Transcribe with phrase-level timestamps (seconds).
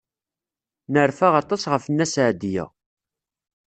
[0.93, 2.65] Nerfa aṭas ɣef Nna Seɛdiya.